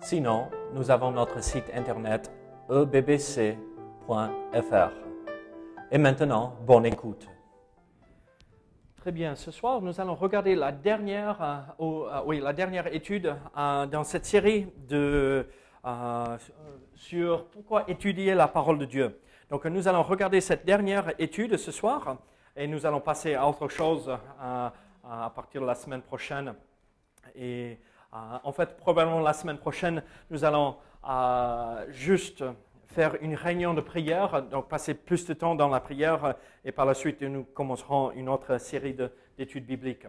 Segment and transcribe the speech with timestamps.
[0.00, 2.30] Sinon, nous avons notre site internet
[2.70, 3.56] ebbc.fr.
[5.90, 7.28] Et maintenant, bonne écoute.
[8.96, 9.34] Très bien.
[9.34, 14.68] Ce soir, nous allons regarder la dernière, euh, euh, étude euh, dans cette série
[16.94, 19.20] sur pourquoi étudier la parole de Dieu.
[19.50, 22.18] Donc, nous allons regarder cette dernière étude ce soir
[22.56, 24.72] et nous allons passer à autre chose à
[25.34, 26.54] partir de la semaine prochaine.
[27.34, 27.78] Et
[28.12, 30.76] en fait, probablement la semaine prochaine, nous allons
[31.08, 32.44] euh, juste
[32.86, 36.32] faire une réunion de prière, donc passer plus de temps dans la prière, euh,
[36.64, 40.06] et par la suite, nous commencerons une autre série de- d'études bibliques.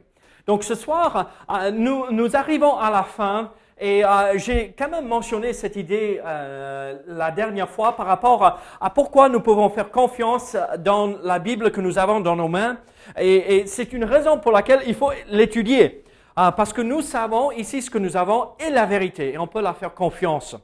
[0.48, 5.54] Donc ce soir, euh, nous, arrivons à la fin, et euh, j'ai quand même mentionné
[5.54, 11.16] cette idée euh, la dernière fois par rapport à, pourquoi nous pouvons faire confiance dans
[11.22, 12.78] la Bible que nous avons dans nos mains,
[13.18, 16.04] et c'est une raison pour laquelle il faut l'étudier.
[16.42, 19.46] Ah, parce que nous savons ici ce que nous avons est la vérité et on
[19.46, 20.56] peut la faire confiance.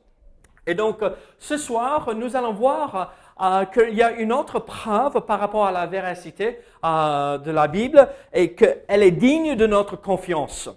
[0.66, 5.20] Et donc, euh, ce soir, nous allons voir euh, qu'il y a une autre preuve
[5.26, 9.98] par rapport à la véracité euh, de la Bible et qu'elle est digne de notre
[9.98, 10.70] confiance.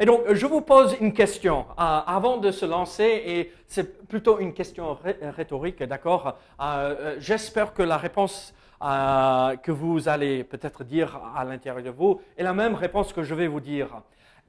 [0.00, 4.40] Et donc, je vous pose une question euh, avant de se lancer, et c'est plutôt
[4.40, 4.98] une question
[5.36, 6.26] rhétorique, d'accord?
[6.60, 11.90] Euh, euh, J'espère que la réponse euh, que vous allez peut-être dire à l'intérieur de
[11.90, 13.88] vous est la même réponse que je vais vous dire.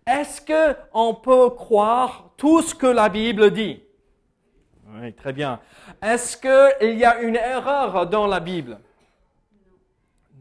[0.07, 3.83] Est-ce que on peut croire tout ce que la Bible dit?
[4.93, 5.59] Oui, très bien.
[6.01, 8.79] Est-ce qu'il y a une erreur dans la Bible?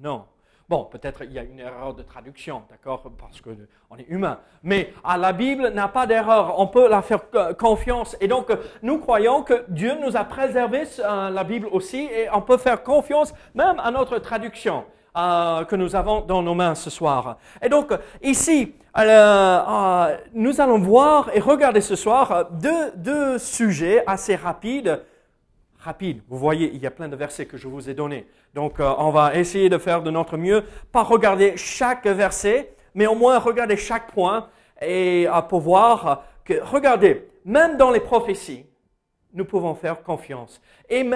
[0.01, 0.25] Non.
[0.69, 3.51] Bon, peut-être il y a une erreur de traduction, d'accord, parce que
[3.91, 4.39] on est humain.
[4.63, 6.61] Mais ah, la Bible n'a pas d'erreur.
[6.61, 8.17] On peut la faire euh, confiance.
[8.21, 12.41] Et donc, nous croyons que Dieu nous a préservé euh, la Bible aussi, et on
[12.41, 14.85] peut faire confiance même à notre traduction
[15.17, 17.39] euh, que nous avons dans nos mains ce soir.
[17.63, 24.37] Et donc, ici, euh, euh, nous allons voir et regarder ce soir deux, sujets assez
[24.37, 25.03] rapides
[25.79, 26.21] rapide.
[26.29, 28.27] Vous voyez, il y a plein de versets que je vous ai donnés.
[28.55, 30.63] Donc, on va essayer de faire de notre mieux,
[30.93, 34.49] pas regarder chaque verset, mais au moins regarder chaque point
[34.81, 35.63] et euh, pour
[36.45, 38.65] que, regardez, même dans les prophéties,
[39.33, 40.61] nous pouvons faire confiance.
[40.89, 41.09] Et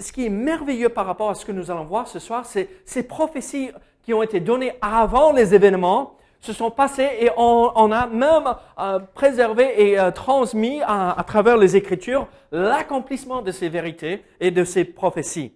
[0.00, 2.68] ce qui est merveilleux par rapport à ce que nous allons voir ce soir, c'est
[2.84, 3.70] ces prophéties
[4.02, 8.98] qui ont été données avant les événements se sont passées et on, a même euh,
[9.14, 14.84] préservé et euh, transmis à, travers les Écritures l'accomplissement de ces vérités et de ces
[14.84, 15.52] prophéties.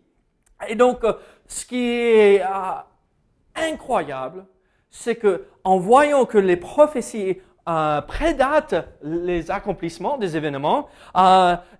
[0.68, 1.14] Et donc, euh,
[1.46, 2.42] ce qui est
[3.54, 4.44] incroyable,
[4.90, 7.38] c'est que en voyant que les prophéties
[8.06, 10.88] prédatent les accomplissements des événements,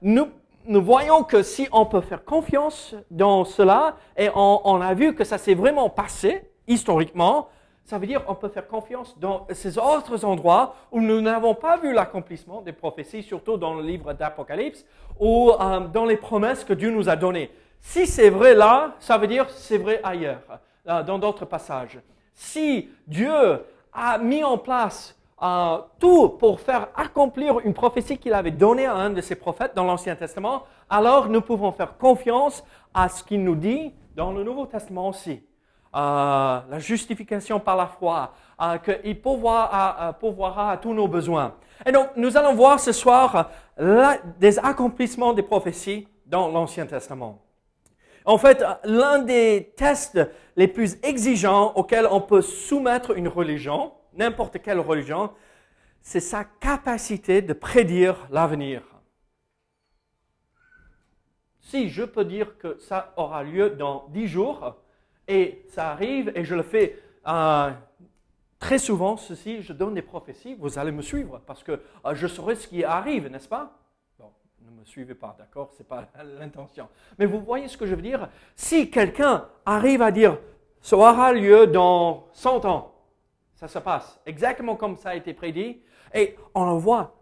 [0.01, 0.29] nous,
[0.67, 5.15] nous voyons que si on peut faire confiance dans cela, et on, on a vu
[5.15, 7.49] que ça s'est vraiment passé historiquement,
[7.85, 11.77] ça veut dire qu'on peut faire confiance dans ces autres endroits où nous n'avons pas
[11.77, 14.87] vu l'accomplissement des prophéties, surtout dans le livre d'Apocalypse
[15.21, 17.51] ou euh, dans les promesses que Dieu nous a données.
[17.81, 20.41] Si c'est vrai là, ça veut dire c'est vrai ailleurs,
[20.89, 21.99] euh, dans d'autres passages.
[22.33, 23.31] Si Dieu
[23.93, 28.95] a mis en place euh, tout pour faire accomplir une prophétie qu'il avait donnée à
[28.95, 33.43] un de ses prophètes dans l'Ancien Testament, alors nous pouvons faire confiance à ce qu'il
[33.43, 35.43] nous dit dans le Nouveau Testament aussi.
[35.95, 41.55] Euh, la justification par la foi, euh, qu'il pourvoira, à tous nos besoins.
[41.87, 43.51] Et donc, nous allons voir ce soir
[44.39, 47.45] des accomplissements des prophéties dans l'Ancien Testament.
[48.25, 50.19] En fait, l'un des tests
[50.57, 55.33] les plus exigeants auxquels on peut soumettre une religion, n'importe quelle religion,
[56.01, 58.83] c'est sa capacité de prédire l'avenir.
[61.61, 64.77] Si je peux dire que ça aura lieu dans dix jours,
[65.27, 67.71] et ça arrive, et je le fais euh,
[68.59, 71.73] très souvent, ceci, je donne des prophéties, vous allez me suivre, parce que
[72.05, 73.79] euh, je saurai ce qui arrive, n'est-ce pas?
[74.19, 74.31] Bon,
[74.61, 75.71] ne me suivez pas, d'accord?
[75.73, 76.07] Ce n'est pas
[76.39, 76.89] l'intention.
[77.19, 78.29] Mais vous voyez ce que je veux dire?
[78.55, 80.39] Si quelqu'un arrive à dire,
[80.83, 82.94] ça aura lieu dans 100 ans,
[83.55, 85.81] ça se passe exactement comme ça a été prédit,
[86.13, 87.15] et on le voit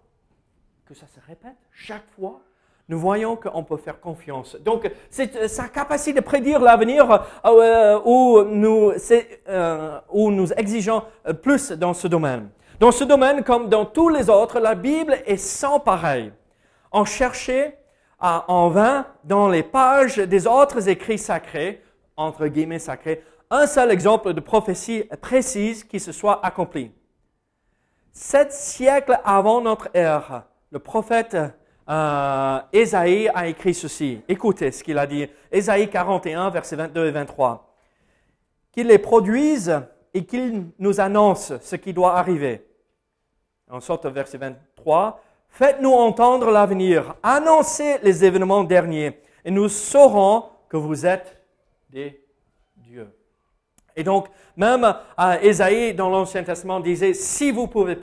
[0.87, 2.41] que ça se répète chaque fois,
[2.89, 4.57] nous voyons qu'on peut faire confiance.
[4.57, 10.53] Donc, c'est euh, sa capacité de prédire l'avenir euh, où, nous, c'est, euh, où nous
[10.53, 11.03] exigeons
[11.43, 12.51] plus dans ce domaine.
[12.81, 16.33] Dans ce domaine, comme dans tous les autres, la Bible est sans pareil.
[16.91, 17.75] ont cherché
[18.19, 21.83] en vain dans les pages des autres écrits sacrés,
[22.17, 23.23] entre guillemets sacrés,
[23.53, 26.91] un seul exemple de prophétie précise qui se soit accomplie.
[28.11, 31.37] Sept siècles avant notre ère, le prophète
[31.89, 34.23] euh, Ésaïe a écrit ceci.
[34.27, 35.29] Écoutez ce qu'il a dit.
[35.51, 37.77] Ésaïe 41, versets 22 et 23.
[38.73, 39.83] Qu'il les produise
[40.15, 42.67] et qu'il nous annonce ce qui doit arriver.
[43.71, 50.79] En sorte, verset 23, Faites-nous entendre l'avenir, annoncez les événements derniers, et nous saurons que
[50.79, 51.39] vous êtes
[51.91, 52.22] des.
[53.97, 54.85] Et donc, même
[55.19, 57.99] euh, Ésaïe dans l'Ancien Testament disait, si vous pouvez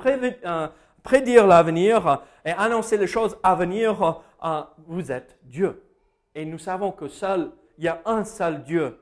[0.46, 0.68] euh,
[1.04, 5.84] prédire l'avenir et annoncer les choses à venir, euh, vous êtes Dieu.
[6.36, 9.00] Et nous savons que seul, il y a un seul Dieu.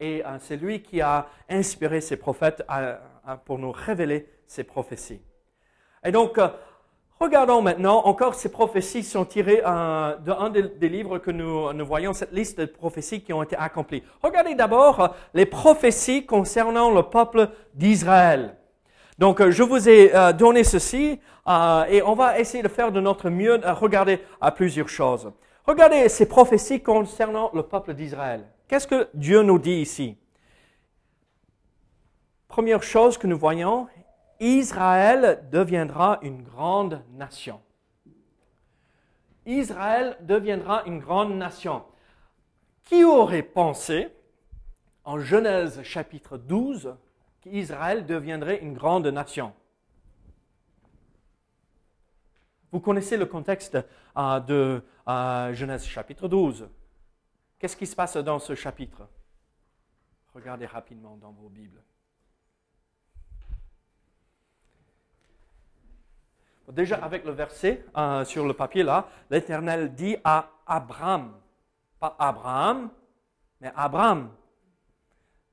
[0.00, 2.64] Et c'est lui qui a inspiré ses prophètes
[3.44, 5.20] pour nous révéler ses prophéties.
[6.04, 6.40] Et donc,
[7.22, 12.12] Regardons maintenant, encore ces prophéties sont tirées euh, d'un des, livres que nous, nous, voyons,
[12.12, 14.02] cette liste de prophéties qui ont été accomplies.
[14.24, 18.56] Regardez d'abord euh, les prophéties concernant le peuple d'Israël.
[19.20, 21.20] Donc, euh, je vous ai donné ceci
[21.88, 25.30] et on va essayer de faire de notre mieux à regarder à plusieurs choses.
[25.64, 28.48] Regardez ces prophéties concernant le peuple d'Israël.
[28.66, 30.16] Qu'est-ce que Dieu nous dit ici?
[32.48, 33.86] Première chose que nous voyons,
[34.42, 37.62] Israël deviendra une grande nation.
[39.46, 41.84] Israël deviendra une grande nation.
[42.82, 44.12] Qui aurait pensé,
[45.04, 46.96] en Genèse chapitre 12,
[47.40, 49.54] qu'Israël deviendrait une grande nation?
[52.72, 53.78] Vous connaissez le contexte
[54.16, 56.68] euh, de euh, Genèse chapitre 12.
[57.60, 59.08] Qu'est-ce qui se passe dans ce chapitre?
[60.34, 61.80] Regardez rapidement dans vos Bibles.
[66.72, 71.38] Déjà avec le verset euh, sur le papier là, l'Éternel dit à Abraham,
[71.98, 72.90] pas Abraham,
[73.60, 74.34] mais Abraham.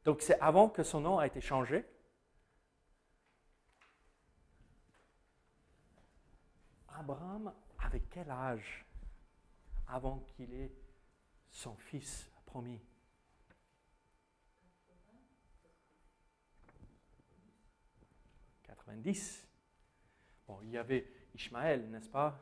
[0.05, 1.85] Donc c'est avant que son nom a été changé.
[6.87, 8.85] Abraham, avec quel âge
[9.89, 10.71] avant qu'il ait
[11.51, 12.79] son fils promis?
[18.63, 19.48] 90.
[20.63, 21.05] Il y avait
[21.35, 22.37] Ishmaël, n'est-ce pas?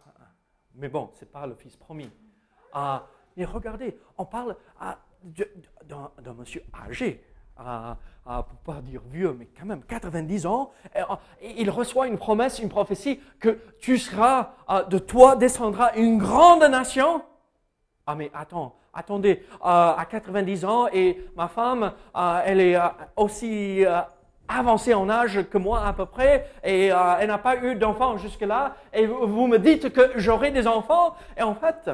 [0.75, 2.09] Mais bon, ce n'est pas le fils promis.
[2.73, 4.99] Ah, mais regardez, on parle ah,
[5.85, 7.23] d'un monsieur âgé,
[7.57, 10.71] ah, ah, pour pas dire vieux, mais quand même 90 ans,
[11.41, 14.53] et, il reçoit une promesse, une prophétie que tu seras,
[14.89, 17.23] de toi descendra une grande nation.
[18.05, 21.93] Ah mais attends, attendez, à 90 ans et ma femme,
[22.45, 22.77] elle est
[23.15, 23.83] aussi
[24.47, 28.17] avancée en âge que moi à peu près, et euh, elle n'a pas eu d'enfants
[28.17, 31.89] jusque-là, et vous, me dites que j'aurai des enfants, et en fait,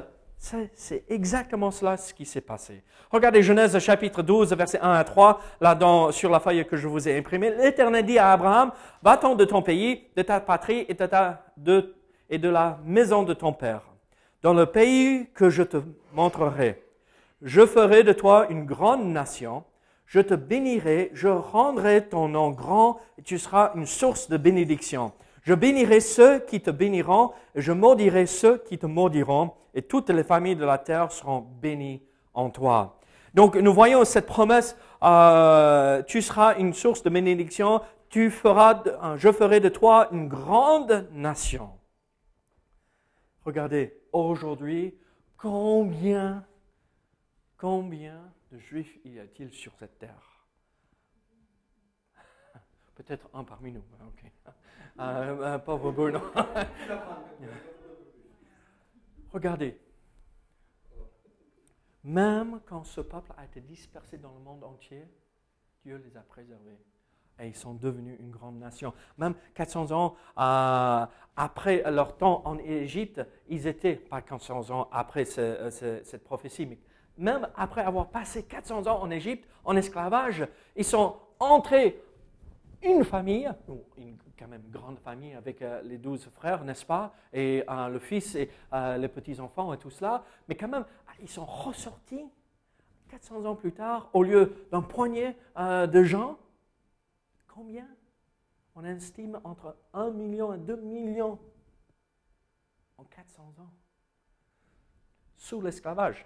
[0.73, 2.83] c'est exactement cela ce qui s'est passé.
[3.09, 6.87] Regardez Genèse chapitre 12, versets 1 à 3, là dans, sur la feuille que je
[6.87, 7.51] vous ai imprimée.
[7.51, 8.71] L'Éternel dit à Abraham,
[9.01, 11.95] va-t'en de ton pays, de ta patrie et de, ta, de,
[12.29, 13.81] et de la maison de ton père,
[14.41, 15.77] dans le pays que je te
[16.13, 16.83] montrerai.
[17.41, 19.63] Je ferai de toi une grande nation,
[20.13, 25.11] je te bénirai, je rendrai ton nom grand, et tu seras une source de bénédiction.
[25.41, 30.11] Je bénirai ceux qui te béniront, et je maudirai ceux qui te maudiront, et toutes
[30.11, 32.03] les familles de la terre seront bénies
[32.35, 32.99] en toi.
[33.33, 38.83] Donc nous voyons cette promesse, euh, tu seras une source de bénédiction, tu feras,
[39.17, 41.71] je ferai de toi une grande nation.
[43.43, 44.93] Regardez, aujourd'hui,
[45.37, 46.45] combien,
[47.57, 48.21] combien
[48.53, 50.45] de juifs y a-t-il sur cette terre?
[52.95, 53.83] Peut-être un parmi nous.
[53.99, 54.31] Hein, ok.
[54.99, 56.19] Euh, pauvre Bruno.
[59.31, 59.79] Regardez.
[62.03, 65.07] Même quand ce peuple a été dispersé dans le monde entier,
[65.83, 66.77] Dieu les a préservés.
[67.39, 68.93] Et ils sont devenus une grande nation.
[69.17, 75.25] Même 400 ans euh, après leur temps en Égypte, ils étaient, pas 400 ans après
[75.39, 76.77] euh, cette prophétie, mais
[77.17, 82.01] même après avoir passé 400 ans en Égypte, en esclavage, ils sont entrés
[82.81, 83.49] une famille,
[83.97, 87.99] une quand même grande famille avec euh, les douze frères, n'est-ce pas, et euh, le
[87.99, 90.85] fils et euh, les petits-enfants et tout cela, mais quand même,
[91.21, 92.25] ils sont ressortis
[93.09, 96.37] 400 ans plus tard, au lieu d'un poignet de gens,
[97.47, 97.87] combien?
[98.75, 101.37] On estime entre 1 million et 2 millions
[102.97, 103.71] en 400 ans,
[105.37, 106.25] sous l'esclavage.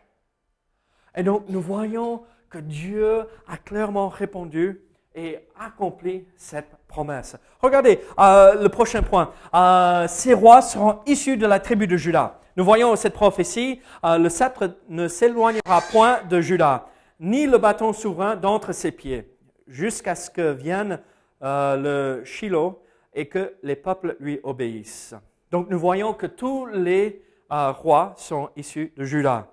[1.17, 4.81] Et donc, nous voyons que Dieu a clairement répondu
[5.15, 7.35] et accomplit cette promesse.
[7.59, 9.31] Regardez euh, le prochain point.
[9.53, 12.39] Euh, ces rois seront issus de la tribu de Judas.
[12.55, 16.85] Nous voyons cette prophétie, euh, le sceptre ne s'éloignera point de Judas,
[17.19, 19.27] ni le bâton souverain d'entre ses pieds,
[19.67, 20.99] jusqu'à ce que vienne
[21.41, 22.81] le Shiloh
[23.13, 25.15] et que les peuples lui obéissent.
[25.51, 29.47] Donc nous voyons que tous les rois sont issus de Judas.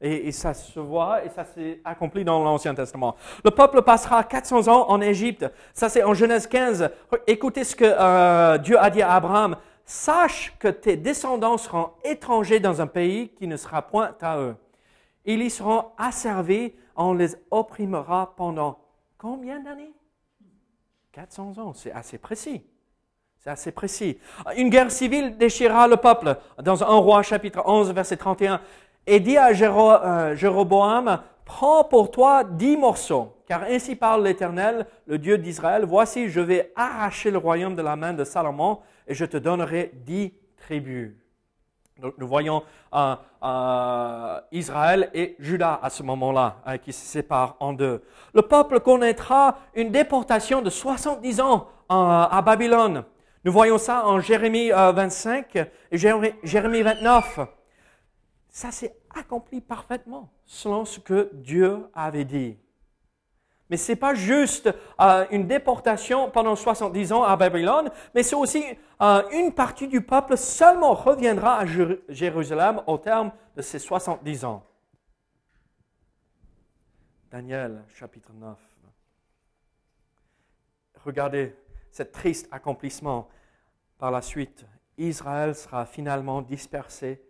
[0.00, 3.16] Et, ça se voit et ça s'est accompli dans l'Ancien Testament.
[3.44, 5.46] Le peuple passera 400 ans en Égypte.
[5.72, 6.90] Ça, c'est en Genèse 15.
[7.26, 9.56] Écoutez ce que euh, Dieu a dit à Abraham.
[9.86, 14.56] Sache que tes descendants seront étrangers dans un pays qui ne sera point à eux.
[15.24, 16.74] Ils y seront asservis.
[16.94, 18.78] On les opprimera pendant
[19.16, 19.92] combien d'années?
[21.12, 21.72] 400 ans.
[21.72, 22.62] C'est assez précis.
[23.38, 24.18] C'est assez précis.
[24.56, 26.36] Une guerre civile déchirera le peuple.
[26.62, 28.60] Dans 1 roi chapitre 11 verset 31,
[29.06, 35.18] et dit à euh, Jéroboam, prends pour toi dix morceaux, car ainsi parle l'Éternel, le
[35.18, 39.24] Dieu d'Israël, voici, je vais arracher le royaume de la main de Salomon, et je
[39.24, 41.12] te donnerai dix tribus.
[42.00, 42.62] Donc nous voyons
[42.94, 48.02] euh, euh, Israël et Juda à ce moment-là, qui se séparent en deux.
[48.34, 53.04] Le peuple connaîtra une déportation de 70 ans à Babylone.
[53.44, 55.56] Nous voyons ça en Jérémie 25
[55.92, 57.40] et Jérémie 29
[58.56, 62.56] ça s'est accompli parfaitement selon ce que Dieu avait dit.
[63.68, 68.34] Mais ce n'est pas juste euh, une déportation pendant 70 ans à Babylone, mais c'est
[68.34, 68.64] aussi
[69.02, 71.66] euh, une partie du peuple seulement reviendra à
[72.08, 74.64] Jérusalem au terme de ces 70 ans.
[77.30, 78.56] Daniel chapitre 9.
[81.04, 81.54] Regardez
[81.90, 83.28] cet triste accomplissement
[83.98, 84.64] par la suite.
[84.96, 87.25] Israël sera finalement dispersé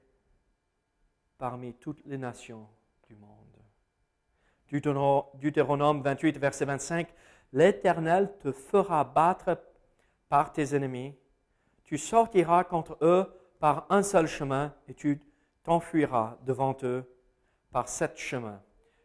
[1.38, 2.66] parmi toutes les nations
[3.08, 3.30] du monde.
[4.70, 7.08] Deutéronome 28, verset 25,
[7.52, 9.62] L'Éternel te fera battre
[10.28, 11.14] par tes ennemis,
[11.84, 15.20] tu sortiras contre eux par un seul chemin et tu
[15.62, 17.04] t'enfuiras devant eux
[17.70, 18.60] par sept chemins,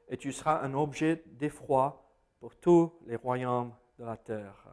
[0.07, 2.09] et tu seras un objet d'effroi
[2.39, 4.67] pour tous les royaumes de la terre.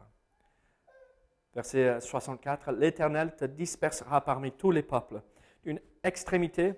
[1.53, 5.21] Verset 64, L'Éternel te dispersera parmi tous les peuples,
[5.63, 6.73] d'une extrémité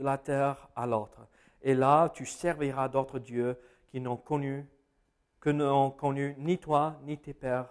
[0.00, 1.28] de la terre à l'autre.
[1.60, 4.66] Et là, tu serviras d'autres dieux qui n'ont connu,
[5.40, 7.68] que n'ont connu ni toi, ni tes pères,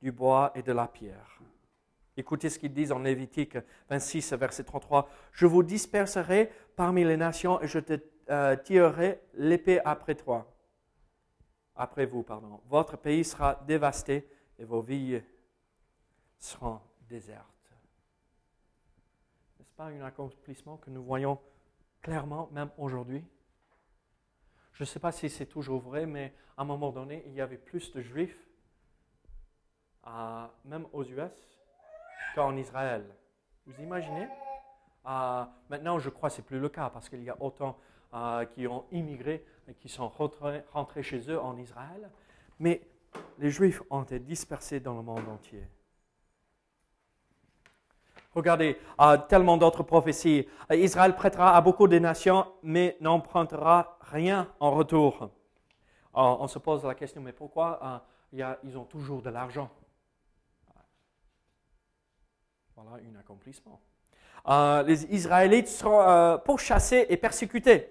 [0.00, 1.40] du bois et de la pierre.
[2.16, 3.58] Écoutez ce qu'ils disent en Lévitique
[3.90, 5.08] 26, verset 33.
[5.32, 7.98] Je vous disperserai parmi les nations et je te
[8.30, 10.54] euh, tirerai l'épée après toi.
[11.74, 12.60] Après vous, pardon.
[12.68, 15.24] Votre pays sera dévasté et vos villes
[16.38, 17.44] seront désertes.
[19.58, 21.38] N'est-ce pas un accomplissement que nous voyons
[22.06, 23.24] clairement, même aujourd'hui.
[24.74, 27.40] Je ne sais pas si c'est toujours vrai, mais à un moment donné, il y
[27.40, 28.38] avait plus de juifs,
[30.64, 31.32] même aux US,
[32.36, 33.04] qu'en Israël.
[33.66, 34.28] Vous imaginez?
[35.68, 37.76] Maintenant, je crois que ce n'est plus le cas parce qu'il y a autant
[38.54, 42.08] qui ont immigré et qui sont rentrés chez eux en Israël.
[42.60, 42.86] Mais
[43.38, 45.64] les juifs ont été dispersés dans le monde entier.
[48.36, 50.46] Regardez, euh, tellement d'autres prophéties.
[50.70, 55.22] Israël prêtera à beaucoup de nations, mais n'empruntera rien en retour.
[55.22, 55.28] Euh,
[56.14, 58.02] on se pose la question, mais pourquoi
[58.34, 59.70] euh, ils ont toujours de l'argent?
[62.74, 63.80] Voilà un accomplissement.
[64.86, 67.88] les Israélites seront pourchassés et persécutés.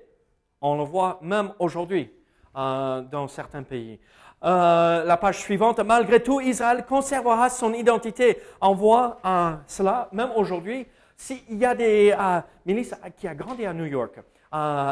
[0.61, 2.13] On le voit même aujourd'hui
[2.53, 3.99] dans certains pays.
[4.45, 8.37] Euh, la page suivante, malgré tout, Israël conservera son identité.
[8.61, 10.85] On voit euh, cela même aujourd'hui.
[11.17, 14.19] S'il y a des euh, milices qui a grandi à New York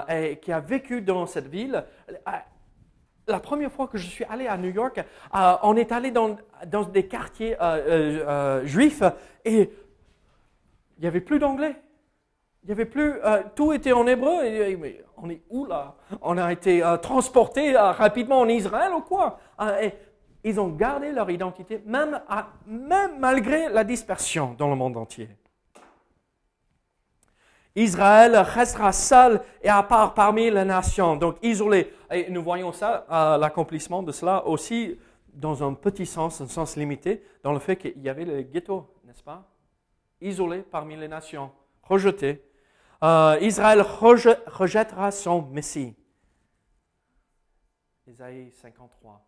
[0.09, 1.85] et qui a vécu dans cette ville,
[3.27, 6.35] la première fois que je suis allé à New York, on est allé dans
[6.91, 7.55] des quartiers
[8.65, 9.03] juifs
[9.45, 9.71] et
[10.97, 11.75] il n'y avait plus d'anglais.
[12.63, 13.15] Il y avait plus,
[13.55, 14.43] tout était en hébreu.
[14.77, 15.95] Mais on est où là?
[16.21, 19.39] On a été transportés transporté rapidement en Israël ou quoi?
[19.57, 19.77] Ah,
[20.43, 22.21] ils ont gardé leur identité, même,
[22.65, 25.29] même malgré la dispersion dans le monde entier.
[27.75, 31.91] Israël restera seul et à part parmi les nations, donc isolé.
[32.11, 34.99] Et nous voyons ça, euh, l'accomplissement de cela aussi
[35.33, 38.93] dans un petit sens, un sens limité, dans le fait qu'il y avait le ghetto,
[39.05, 39.49] n'est-ce pas?
[40.21, 41.51] Isolé parmi les nations,
[41.81, 42.43] rejeté.
[43.03, 45.95] Euh, Israël rejettera son Messie.
[48.07, 49.25] Isaïe 53.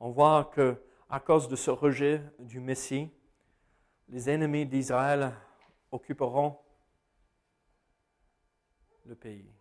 [0.00, 3.10] on voit que à cause de ce rejet du Messie,
[4.08, 5.32] les ennemis d'Israël
[5.90, 6.58] occuperont
[9.04, 9.52] le pays.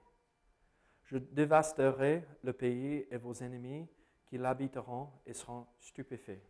[1.04, 3.88] Je dévasterai le pays et vos ennemis
[4.28, 6.42] qui l'habiteront et seront stupéfaits.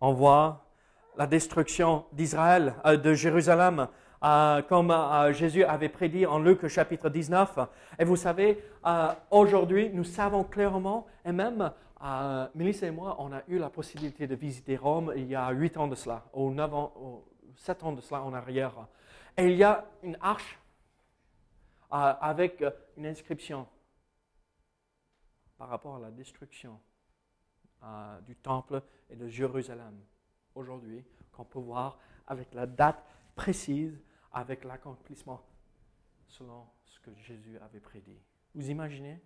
[0.00, 0.67] On voit
[1.16, 3.88] la destruction d'Israël, euh, de Jérusalem,
[4.22, 7.58] euh, comme euh, Jésus avait prédit en Luc chapitre 19.
[7.98, 8.62] Et vous savez,
[9.30, 11.72] aujourd'hui, nous savons clairement, et même
[12.54, 15.76] Mélissa et moi, on a eu la possibilité de visiter Rome il y a huit
[15.76, 17.24] ans de cela, ou neuf ans, ou
[17.56, 18.72] sept ans de cela en arrière.
[19.36, 20.58] Et il y a une arche
[21.90, 22.62] avec
[22.96, 23.66] une inscription
[25.56, 26.78] par rapport à la destruction
[28.26, 29.98] du temple et de Jérusalem
[30.58, 33.02] aujourd'hui, qu'on peut voir avec la date
[33.34, 33.98] précise,
[34.32, 35.40] avec l'accomplissement
[36.26, 38.18] selon ce que Jésus avait prédit.
[38.54, 39.20] Vous imaginez?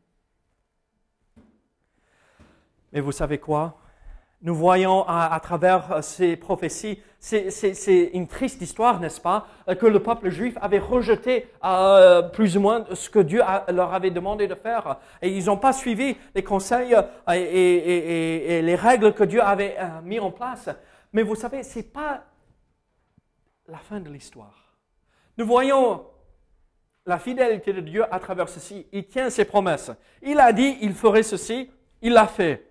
[2.93, 3.79] Mais vous savez quoi?
[4.45, 9.47] Nous voyons à, travers ces prophéties, c'est une triste histoire, n'est-ce pas,
[9.79, 14.11] que le peuple juif avait rejeté euh, plus ou moins ce que Dieu leur avait
[14.11, 14.99] demandé de faire.
[15.23, 20.01] Et ils n'ont pas suivi les conseils euh, et, les règles que Dieu avait euh,
[20.03, 20.69] mis en place.
[21.13, 22.25] Mais vous savez, ce n'est pas
[23.69, 24.75] la fin de l'histoire.
[25.37, 26.07] Nous voyons
[27.07, 28.87] la fidélité de Dieu à travers ceci.
[28.93, 29.91] Il tient ses promesses.
[30.23, 32.69] Il a dit, il ferait ceci, il l'a fait.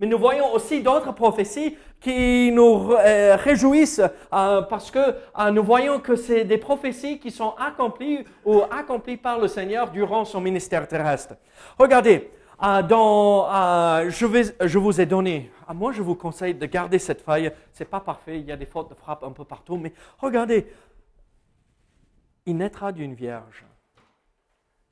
[0.00, 5.62] Mais nous voyons aussi d'autres prophéties qui nous euh, réjouissent euh, parce que euh, nous
[5.62, 10.40] voyons que c'est des prophéties qui sont accomplies ou accomplies par le Seigneur durant son
[10.40, 11.34] ministère terrestre.
[11.78, 12.30] Regardez,
[12.60, 17.52] je vous ai donné, moi je vous conseille de garder cette feuille.
[17.72, 20.66] C'est pas parfait, il y a des fautes de frappe un peu partout, mais regardez,
[22.46, 23.64] il naîtra d'une vierge.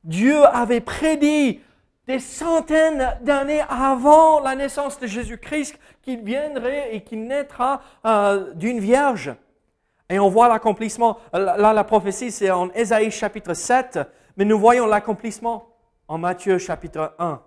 [0.05, 1.61] Dieu avait prédit
[2.07, 8.81] des centaines d'années avant la naissance de Jésus-Christ qu'il viendrait et qu'il naîtra euh, d'une
[8.81, 9.35] vierge.
[10.09, 11.19] Et on voit l'accomplissement.
[11.33, 14.01] Là, la prophétie, c'est en Ésaïe chapitre 7,
[14.37, 15.69] mais nous voyons l'accomplissement
[16.09, 17.41] en Matthieu chapitre 1.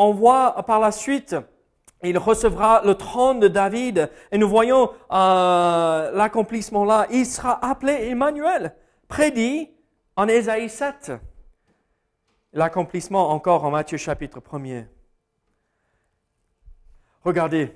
[0.00, 1.34] On voit par la suite,
[2.04, 7.08] il recevra le trône de David, et nous voyons euh, l'accomplissement là.
[7.10, 8.76] Il sera appelé Emmanuel,
[9.08, 9.68] prédit
[10.14, 11.14] en Ésaïe 7.
[12.52, 14.86] L'accomplissement encore en Matthieu chapitre 1er.
[17.24, 17.74] Regardez,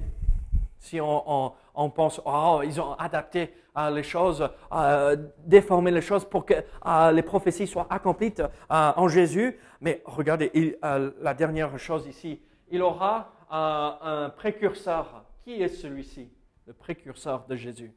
[0.78, 6.44] si on, pense, oh, ils ont adapté euh, les choses, euh, déformé les choses pour
[6.44, 8.34] que euh, les prophéties soient accomplies
[8.68, 9.58] en Jésus.
[9.80, 15.24] Mais regardez, la dernière chose ici, il aura un précurseur.
[15.44, 16.30] Qui est celui-ci,
[16.66, 17.92] le précurseur de Jésus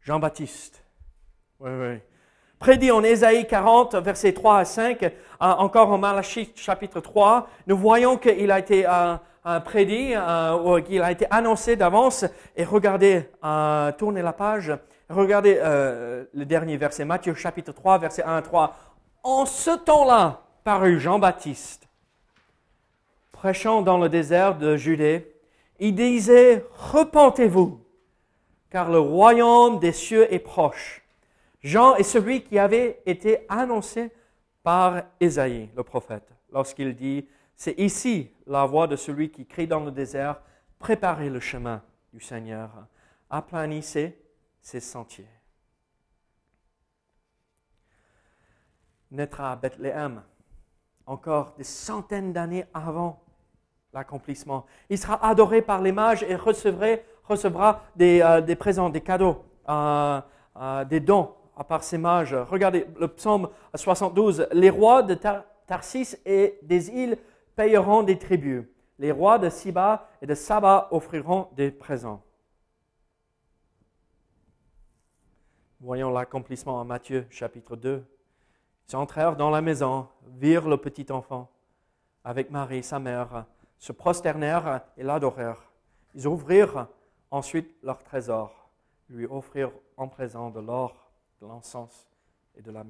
[0.00, 0.82] Jean-Baptiste.
[1.60, 2.00] Oui, oui
[2.58, 7.76] prédit en Ésaïe 40, versets 3 à 5, euh, encore en Malachie chapitre 3, nous
[7.76, 9.16] voyons qu'il a été euh, euh,
[9.64, 10.14] prédit,
[10.64, 12.24] ou qu'il a été annoncé d'avance.
[12.56, 13.28] Et regardez,
[13.98, 14.72] tournez la page,
[15.08, 18.76] regardez le dernier verset, Matthieu chapitre 3, verset 1 à 3.
[19.22, 21.88] En ce temps-là, parut Jean-Baptiste,
[23.32, 25.34] prêchant dans le désert de Judée,
[25.78, 27.80] il disait, repentez-vous,
[28.70, 31.02] car le royaume des cieux est proche.
[31.62, 34.10] Jean est celui qui avait été annoncé
[34.62, 37.26] par Ésaïe, le prophète, lorsqu'il dit,
[37.58, 40.40] c'est ici la voix de celui qui crie dans le désert,
[40.78, 42.70] préparez le chemin du Seigneur,
[43.28, 44.16] aplanissez
[44.62, 45.28] ses sentiers.
[49.10, 50.22] Naîtra à Bethléem,
[51.04, 53.24] encore des centaines d'années avant
[53.92, 54.64] l'accomplissement.
[54.88, 60.20] Il sera adoré par les mages et recevra, des, euh, présents, des cadeaux, euh,
[60.56, 62.34] euh, des dons à part ces mages.
[62.34, 64.46] Regardez le psaume 72.
[64.52, 65.18] Les rois de
[65.66, 67.18] Tarsis et des îles
[67.58, 68.66] payeront des tribus.
[69.00, 72.22] Les rois de Siba et de Saba offriront des présents.
[75.80, 78.04] Voyons l'accomplissement en Matthieu chapitre 2.
[78.88, 81.50] Ils entrèrent dans la maison, virent le petit enfant
[82.22, 85.72] avec Marie, sa mère, se prosternèrent et l'adorèrent.
[86.14, 86.86] Ils ouvrirent
[87.32, 88.70] ensuite leur trésor,
[89.08, 92.06] lui offrirent en présent de l'or de l'encens
[92.54, 92.84] et de la.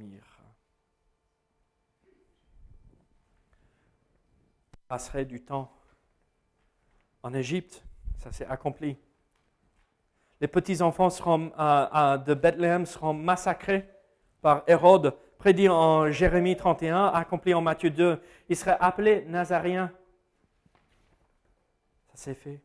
[4.89, 5.71] Passerait du temps
[7.23, 7.85] en Égypte,
[8.17, 8.97] ça s'est accompli.
[10.41, 13.89] Les petits-enfants de Bethléem seront massacrés
[14.41, 18.21] par Hérode, prédit en Jérémie 31, accompli en Matthieu 2.
[18.49, 19.93] Ils seraient appelés Nazaréens.
[22.11, 22.61] Ça s'est fait.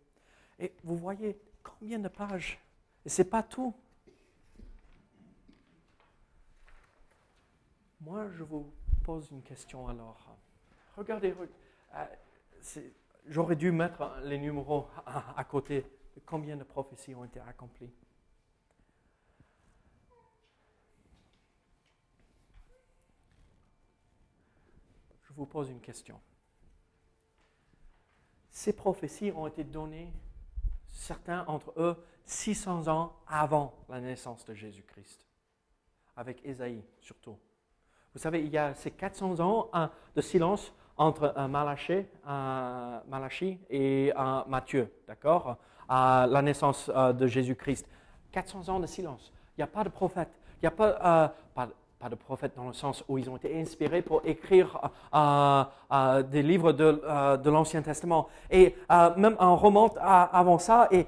[0.59, 2.59] Et vous voyez combien de pages.
[3.05, 3.73] Et ce n'est pas tout.
[8.01, 8.71] Moi, je vous
[9.03, 10.37] pose une question alors.
[10.97, 11.47] Regardez, euh,
[11.93, 12.09] ah,
[13.27, 15.81] j'aurais dû mettre les numéros à, côté
[16.15, 17.93] de combien de prophéties ont été accomplies?
[25.21, 26.19] Je vous pose une question.
[28.49, 30.11] Ces prophéties ont été données,
[30.89, 35.27] certains entre eux, 600 ans avant la naissance de Jésus-Christ,
[36.15, 37.37] avec Ésaïe surtout.
[38.13, 39.71] Vous savez, il y a ces 400 ans
[40.15, 44.11] de silence entre Malachi, Malachi et
[44.47, 45.57] Matthieu, d'accord?
[45.89, 47.85] À la naissance euh, de Jésus-Christ.
[48.31, 49.33] 400 ans de silence.
[49.57, 50.29] Il n'y a pas de prophète.
[50.57, 51.27] Il n'y a pas, euh,
[52.09, 56.43] de prophètes dans le sens où ils ont été inspirés pour écrire euh, euh, des
[56.43, 58.27] livres de, euh, l'Ancien Testament.
[58.49, 61.05] Et même on remonte avant ça et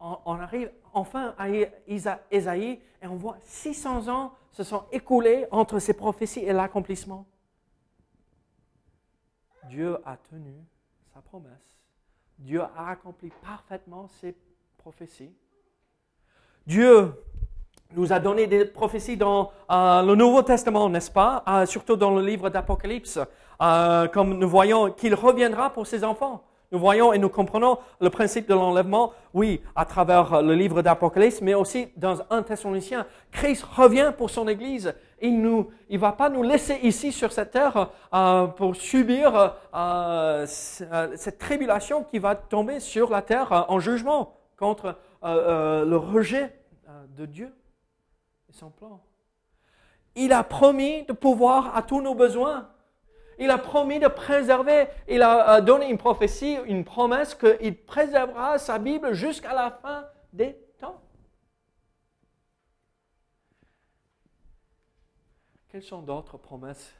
[0.00, 1.46] on, arrive enfin à
[1.88, 7.26] Isaïe et on voit 600 ans se sont écoulés entre ces prophéties et l'accomplissement.
[9.68, 10.54] Dieu a tenu
[11.12, 11.78] sa promesse.
[12.38, 14.34] Dieu a accompli parfaitement ses
[14.78, 15.32] prophéties.
[16.66, 17.12] Dieu
[17.94, 21.44] nous a donné des prophéties dans euh, le Nouveau Testament, n'est-ce pas?
[21.48, 23.18] Euh, Surtout dans le livre d'Apocalypse,
[23.62, 26.42] euh, comme nous voyons qu'il reviendra pour ses enfants.
[26.72, 31.40] Nous voyons et nous comprenons le principe de l'enlèvement, oui, à travers le livre d'Apocalypse,
[31.40, 33.06] mais aussi dans un Thessalonicien.
[33.30, 34.92] Christ revient pour son Église.
[35.26, 37.90] Il ne il va pas nous laisser ici sur cette terre
[38.56, 39.56] pour subir
[40.46, 46.54] cette tribulation qui va tomber sur la terre en jugement contre le rejet
[47.16, 47.50] de Dieu
[48.54, 49.00] son plan.
[50.14, 52.70] Il a promis de pouvoir à tous nos besoins.
[53.38, 54.86] Il a promis de préserver.
[55.08, 60.56] Il a donné une prophétie, une promesse qu'il préservera sa Bible jusqu'à la fin des
[60.78, 61.00] temps.
[65.74, 66.94] Quelles sont d'autres promesses?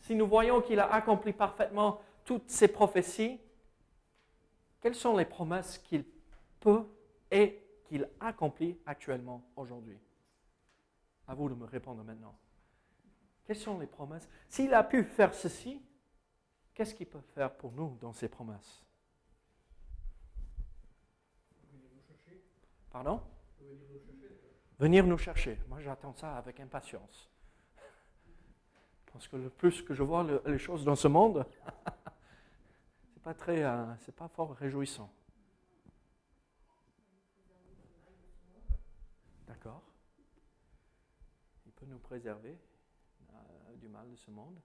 [0.00, 3.38] Si nous voyons qu'il a accompli parfaitement toutes ces prophéties,
[4.80, 6.02] quelles sont les promesses qu'il
[6.58, 6.86] peut
[7.30, 9.98] et qu'il accomplit actuellement aujourd'hui?
[11.28, 12.34] À vous de me répondre maintenant.
[13.44, 14.26] Quelles sont les promesses?
[14.48, 15.82] S'il a pu faire ceci,
[16.72, 18.82] qu'est-ce qu'il peut faire pour nous dans ces promesses?
[22.88, 23.20] Pardon?
[24.78, 25.60] Venir nous chercher.
[25.68, 27.30] Moi, j'attends ça avec impatience.
[29.16, 31.46] Parce que le plus que je vois les choses dans ce monde,
[33.14, 35.10] c'est pas très, euh, pas fort réjouissant.
[39.48, 39.82] D'accord
[41.76, 42.58] peut nous préserver
[43.30, 44.60] euh, du mal de ce monde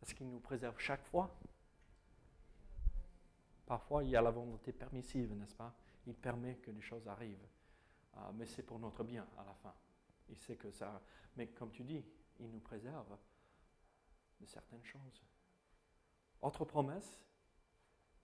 [0.00, 1.36] Est-ce qu'il nous préserve chaque fois?
[3.66, 5.74] Parfois, il y a la volonté permissive, n'est-ce pas?
[6.06, 7.48] Il permet que des choses arrivent.
[8.16, 9.74] Euh, mais c'est pour notre bien à la fin.
[10.28, 11.02] Il sait que ça.
[11.36, 12.04] Mais comme tu dis,
[12.38, 13.16] il nous préserve
[14.40, 15.24] de certaines choses.
[16.42, 17.22] Autre promesse,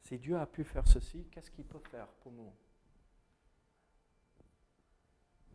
[0.00, 2.52] si Dieu a pu faire ceci, qu'est-ce qu'il peut faire pour nous?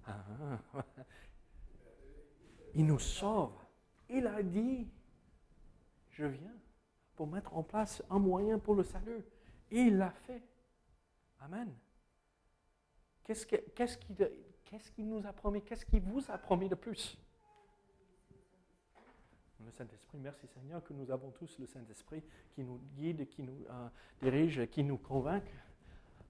[0.05, 0.23] Ah,
[2.73, 3.57] il nous sauve.
[4.09, 4.87] Il a dit,
[6.09, 6.55] je viens
[7.15, 9.23] pour mettre en place un moyen pour le salut.
[9.69, 10.43] Et il l'a fait.
[11.39, 11.73] Amen.
[13.23, 15.61] Qu'est-ce qu'il nous a promis?
[15.63, 17.17] Qu'est-ce qu'il vous a promis de plus?
[19.65, 23.65] Le Saint-Esprit, merci Seigneur que nous avons tous le Saint-Esprit qui nous guide, qui nous
[23.69, 23.89] euh,
[24.21, 25.43] dirige, qui nous convainc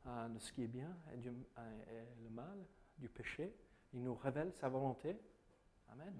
[0.05, 2.57] euh, de ce qui est bien et, du, et le mal,
[2.97, 3.53] du péché.
[3.93, 5.17] Il nous révèle sa volonté.
[5.91, 6.13] Amen.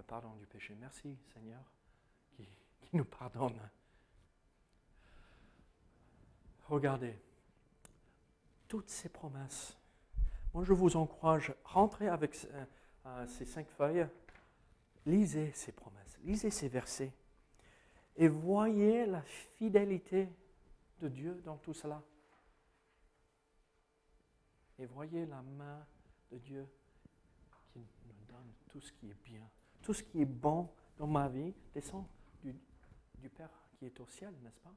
[0.00, 0.74] Le pardon du péché.
[0.80, 1.62] Merci Seigneur
[2.30, 2.48] qui,
[2.92, 3.60] nous pardonne.
[6.68, 7.18] Regardez,
[8.66, 9.76] toutes ces promesses.
[10.54, 12.64] Moi, je vous encourage, rentrez avec euh,
[13.06, 14.06] euh, ces cinq feuilles,
[15.06, 17.12] lisez ces promesses, lisez ces versets
[18.16, 20.28] et voyez la fidélité
[21.00, 22.02] de Dieu dans tout cela.
[24.78, 25.86] Et voyez la main
[26.30, 26.66] de Dieu
[28.68, 29.48] tout ce qui est bien,
[29.82, 32.06] tout ce qui est bon dans ma vie descend
[32.42, 34.74] du Père qui est au ciel, n'est-ce pas?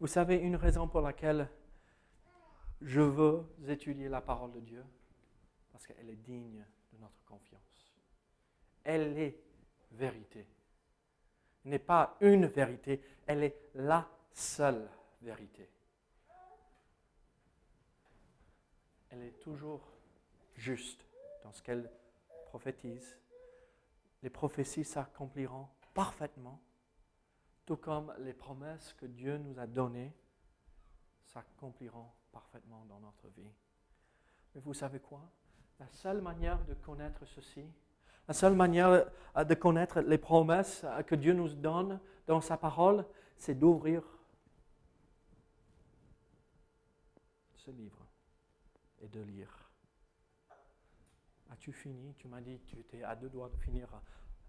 [0.00, 1.48] Vous savez une raison pour laquelle
[2.80, 4.84] je veux étudier la parole de Dieu
[5.78, 7.94] Parce qu'elle est digne de notre confiance.
[8.82, 9.38] Elle est
[9.92, 10.44] vérité.
[11.64, 14.90] Elle n'est pas une vérité, elle est la seule
[15.22, 15.70] vérité.
[19.10, 19.88] Elle est toujours
[20.56, 21.06] juste
[21.44, 21.88] dans ce qu'elle
[22.46, 23.16] prophétise.
[24.24, 26.60] Les prophéties s'accompliront parfaitement,
[27.64, 30.12] tout comme les promesses que Dieu nous a données
[31.22, 33.52] s'accompliront parfaitement dans notre vie.
[34.56, 35.30] Mais vous savez quoi?
[35.80, 37.64] La seule manière de connaître ceci,
[38.26, 43.04] la seule manière de connaître les promesses que Dieu nous donne dans sa parole,
[43.36, 44.02] c'est d'ouvrir
[47.54, 48.04] ce livre
[49.00, 49.70] et de lire.
[51.50, 52.14] As-tu fini?
[52.18, 53.88] Tu m'as dit que tu étais à deux doigts de finir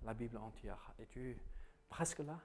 [0.04, 0.94] la Bible entière.
[1.00, 1.40] Es-tu
[1.90, 2.40] presque là?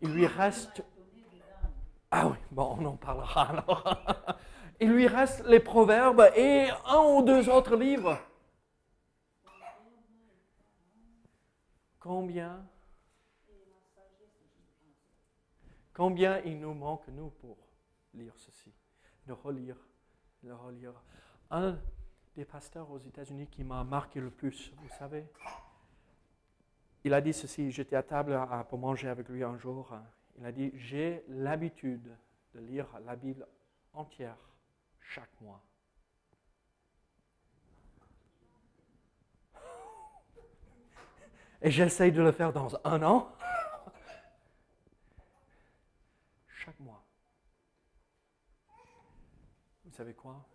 [0.00, 0.82] Il lui reste.
[2.10, 4.38] Ah oui, bon, on en parlera alors.
[4.80, 8.18] Il lui reste les proverbes et un ou deux autres livres.
[11.98, 12.64] Combien
[15.92, 17.56] Combien il nous manque, nous, pour
[18.14, 18.72] lire ceci,
[19.26, 19.76] de relire,
[20.44, 20.92] de relire.
[21.50, 21.76] Un
[22.36, 25.26] des pasteurs aux États-Unis qui m'a marqué le plus, vous savez,
[27.08, 29.96] il a dit ceci, j'étais à table pour manger avec lui un jour,
[30.36, 32.14] il a dit, j'ai l'habitude
[32.52, 33.46] de lire la Bible
[33.94, 34.36] entière
[35.00, 35.62] chaque mois.
[41.62, 43.32] Et j'essaye de le faire dans un an.
[46.46, 47.02] Chaque mois.
[49.82, 50.46] Vous savez quoi?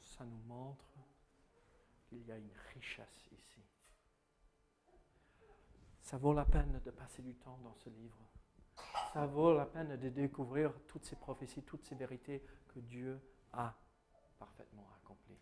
[0.00, 0.86] Ça nous montre
[2.08, 3.60] qu'il y a une richesse ici.
[6.06, 8.16] Ça vaut la peine de passer du temps dans ce livre.
[9.12, 13.20] Ça vaut la peine de découvrir toutes ces prophéties, toutes ces vérités que Dieu
[13.52, 13.74] a
[14.38, 15.40] parfaitement accomplies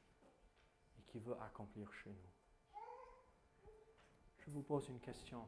[0.98, 2.80] et qui veut accomplir chez nous.
[4.38, 5.46] Je vous pose une question.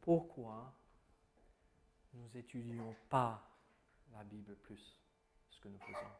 [0.00, 0.72] Pourquoi
[2.14, 3.42] nous n'étudions pas
[4.12, 4.96] la Bible plus
[5.50, 6.12] ce que nous faisons?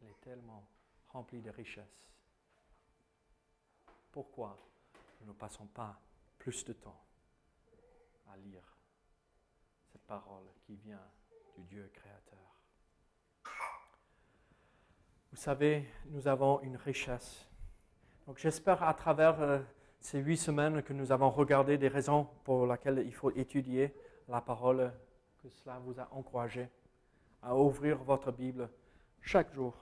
[0.00, 0.66] Elle est tellement
[1.08, 2.13] remplie de richesses.
[4.14, 4.56] Pourquoi
[5.20, 6.00] nous ne passons pas
[6.38, 7.02] plus de temps
[8.32, 8.62] à lire
[9.90, 11.02] cette parole qui vient
[11.56, 12.38] du Dieu créateur?
[15.32, 17.44] Vous savez, nous avons une richesse.
[18.28, 19.58] Donc j'espère à travers euh,
[19.98, 23.92] ces huit semaines que nous avons regardé des raisons pour lesquelles il faut étudier
[24.28, 24.92] la parole,
[25.42, 26.68] que cela vous a encouragé
[27.42, 28.70] à ouvrir votre Bible
[29.22, 29.74] chaque jour,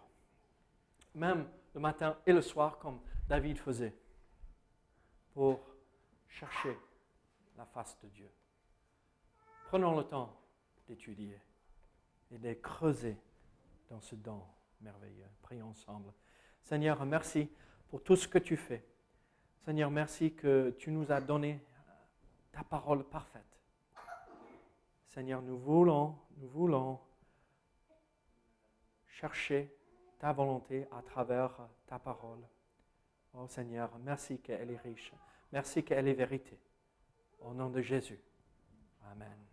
[1.15, 3.95] même le matin et le soir comme David faisait,
[5.33, 5.61] pour
[6.29, 6.77] chercher
[7.57, 8.31] la face de Dieu.
[9.67, 10.37] Prenons le temps
[10.87, 11.41] d'étudier
[12.31, 13.17] et de creuser
[13.89, 14.43] dans ce don
[14.81, 15.29] merveilleux.
[15.43, 16.13] Prions ensemble.
[16.63, 17.51] Seigneur, merci
[17.89, 18.85] pour tout ce que tu fais.
[19.65, 21.65] Seigneur, merci que tu nous as donné
[22.51, 23.43] ta parole parfaite.
[25.09, 26.99] Seigneur, nous voulons, nous voulons
[29.07, 29.77] chercher
[30.19, 32.41] ta volonté à travers ta parole.
[33.35, 35.13] Oh Seigneur, merci qu'elle est riche.
[35.53, 36.59] Merci qu'elle est vérité.
[37.41, 38.21] Au nom de Jésus.
[39.11, 39.52] Amen.